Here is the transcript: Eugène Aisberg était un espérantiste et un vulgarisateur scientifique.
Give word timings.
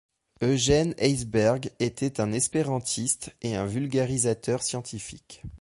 Eugène 0.41 0.95
Aisberg 0.97 1.69
était 1.79 2.19
un 2.19 2.33
espérantiste 2.33 3.35
et 3.43 3.55
un 3.55 3.67
vulgarisateur 3.67 4.63
scientifique. 4.63 5.43